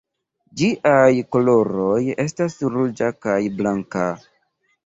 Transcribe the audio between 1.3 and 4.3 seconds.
koloroj estas ruĝa kaj blanka.